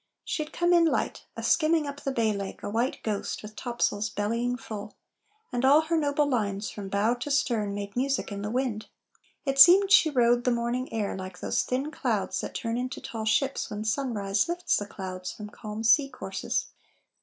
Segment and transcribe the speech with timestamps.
[0.25, 4.09] She'd come in light, a skimming up the Bay Like a white ghost with topsails
[4.09, 4.95] bellying full;
[5.51, 8.87] And all her noble lines from bow to stern Made music in the wind;
[9.45, 13.25] it seemed she rode The morning air like those thin clouds that turn Into tall
[13.25, 16.65] ships when sunrise lifts the clouds From calm sea courses.